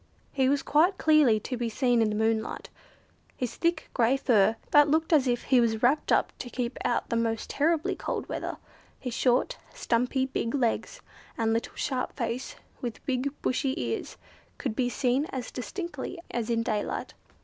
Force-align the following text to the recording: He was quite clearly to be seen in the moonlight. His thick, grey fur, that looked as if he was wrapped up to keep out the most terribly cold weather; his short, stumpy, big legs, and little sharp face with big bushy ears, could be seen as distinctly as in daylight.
He 0.33 0.49
was 0.49 0.63
quite 0.63 0.97
clearly 0.97 1.39
to 1.41 1.55
be 1.55 1.69
seen 1.69 2.01
in 2.01 2.09
the 2.09 2.15
moonlight. 2.15 2.71
His 3.37 3.55
thick, 3.55 3.87
grey 3.93 4.17
fur, 4.17 4.55
that 4.71 4.87
looked 4.89 5.13
as 5.13 5.27
if 5.27 5.43
he 5.43 5.61
was 5.61 5.83
wrapped 5.83 6.11
up 6.11 6.33
to 6.39 6.49
keep 6.49 6.79
out 6.83 7.09
the 7.11 7.15
most 7.15 7.51
terribly 7.51 7.95
cold 7.95 8.27
weather; 8.27 8.57
his 8.99 9.13
short, 9.13 9.59
stumpy, 9.75 10.25
big 10.25 10.55
legs, 10.55 11.01
and 11.37 11.53
little 11.53 11.75
sharp 11.75 12.15
face 12.17 12.55
with 12.81 13.05
big 13.05 13.29
bushy 13.43 13.79
ears, 13.79 14.17
could 14.57 14.75
be 14.75 14.89
seen 14.89 15.25
as 15.25 15.51
distinctly 15.51 16.17
as 16.31 16.49
in 16.49 16.63
daylight. 16.63 17.13